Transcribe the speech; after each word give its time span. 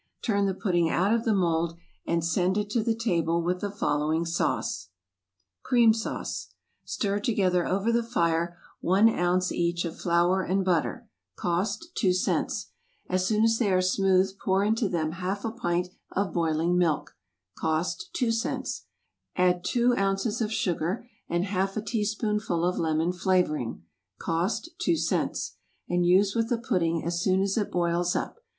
Turn 0.23 0.47
the 0.47 0.55
pudding 0.55 0.89
out 0.89 1.13
of 1.13 1.25
the 1.25 1.33
mould, 1.35 1.77
and 2.07 2.25
send 2.25 2.57
it 2.57 2.71
to 2.71 2.81
the 2.81 2.95
table 2.97 3.43
with 3.43 3.59
the 3.61 3.69
following 3.69 4.25
sauce: 4.25 4.89
=Cream 5.61 5.93
Sauce.= 5.93 6.47
Stir 6.83 7.19
together 7.19 7.67
over 7.67 7.91
the 7.91 8.01
fire 8.01 8.57
one 8.79 9.07
ounce 9.07 9.51
each 9.51 9.85
of 9.85 9.99
flour 9.99 10.41
and 10.41 10.65
butter, 10.65 11.07
(cost 11.35 11.91
two 11.93 12.13
cents;) 12.13 12.71
as 13.11 13.27
soon 13.27 13.43
as 13.43 13.59
they 13.59 13.71
are 13.71 13.79
smooth 13.79 14.31
pour 14.43 14.63
into 14.63 14.89
them 14.89 15.11
half 15.11 15.45
a 15.45 15.51
pint 15.51 15.89
of 16.13 16.33
boiling 16.33 16.79
milk, 16.79 17.15
(cost 17.55 18.09
two 18.13 18.31
cents,) 18.31 18.87
add 19.35 19.63
two 19.63 19.95
ounces 19.97 20.41
of 20.41 20.51
sugar 20.51 21.07
and 21.29 21.45
half 21.45 21.77
a 21.77 21.81
teaspoonful 21.83 22.65
of 22.65 22.79
lemon 22.79 23.13
flavoring, 23.13 23.83
(cost 24.17 24.71
two 24.79 24.97
cents,) 24.97 25.57
and 25.87 26.07
use 26.07 26.33
with 26.33 26.49
the 26.49 26.57
pudding 26.57 27.05
as 27.05 27.21
soon 27.21 27.39
as 27.43 27.55
it 27.55 27.69
boils 27.69 28.15
up. 28.15 28.39